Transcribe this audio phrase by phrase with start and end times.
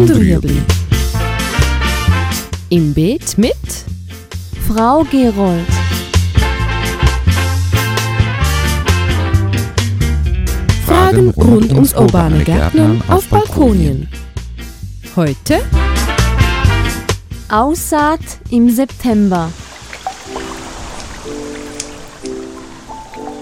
[0.00, 0.62] und Rüebli.
[2.70, 3.54] Im Beet mit
[4.66, 5.66] Frau Gerold.
[10.86, 14.08] Fragen rund ums urbane Gärtnern auf Balkonien.
[15.16, 15.60] Heute
[17.50, 18.20] Aussaat
[18.50, 19.50] im September.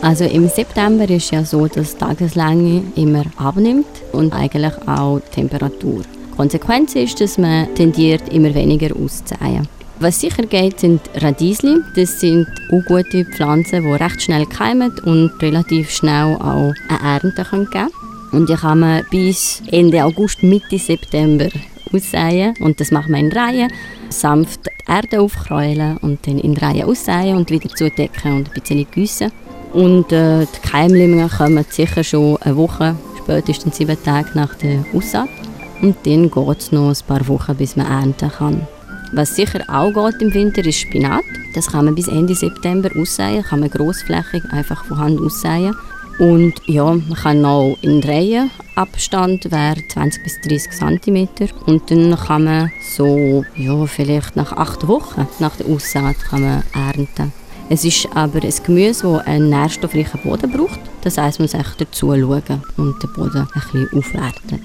[0.03, 5.31] Also im September ist ja so, dass die Tageslänge immer abnimmt und eigentlich auch die
[5.31, 6.03] Temperatur.
[6.39, 9.67] Konsequenz ist, dass man tendiert, immer weniger auszusäen.
[9.99, 11.79] Was sicher geht, sind Radiesli.
[11.97, 17.45] Das sind auch gute Pflanzen, die recht schnell keimen und relativ schnell auch eine Ernte
[17.51, 17.91] geben können.
[18.31, 21.49] Und die kann man bis Ende August, Mitte September
[21.93, 22.55] aussäen.
[22.61, 23.73] Und das macht man in Reihen.
[24.09, 28.87] Sanft die Erde aufkräulen und dann in Reihen aussäen und wieder zudecken und ein bisschen
[28.89, 29.33] gießen.
[29.73, 32.95] Und äh, die Keimlinge kommen sicher schon eine Woche,
[33.25, 35.29] spätestens sieben Tage nach der Aussaat.
[35.81, 38.67] Und dann geht es noch ein paar Wochen, bis man ernten kann.
[39.13, 41.25] Was sicher auch geht im Winter ist Spinat.
[41.55, 45.75] Das kann man bis Ende September aussäen, kann man grossflächig einfach von Hand aussäen.
[46.19, 50.71] Und ja, man kann auch in Reihen Abstand wäre 20 bis 30
[51.03, 51.29] cm.
[51.67, 56.63] Und dann kann man so, ja, vielleicht nach acht Wochen nach der Aussaat kann man
[56.75, 57.33] ernten.
[57.71, 60.81] Es ist aber ein Gemüse, das einen nährstoffreichen Boden braucht.
[61.03, 64.61] Das heisst, man muss echt dazu schauen und den Boden ein bisschen aufwerten.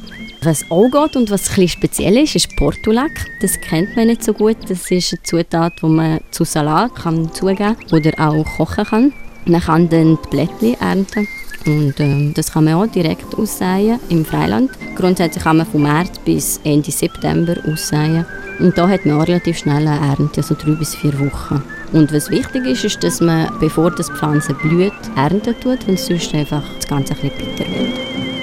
[0.45, 3.11] Was auch geht und was bisschen speziell ist, ist Portulak.
[3.39, 4.57] Das kennt man nicht so gut.
[4.67, 9.13] Das ist eine Zutat, die man zu Salat kann zugeben oder auch kochen kann.
[9.45, 11.27] Man kann dann die Blättchen ernten.
[11.65, 14.71] Und ähm, das kann man auch direkt aussäen im Freiland.
[14.97, 18.25] Grundsätzlich kann man von März bis Ende September aussäen.
[18.59, 21.63] Und da hat man auch relativ schnell eine Ernte, also drei bis vier Wochen.
[21.93, 26.33] Und was wichtig ist, ist, dass man, bevor das Pflanze blüht, ernten tut, weil sonst
[26.33, 28.42] einfach das Ganze ein bisschen bitter wird.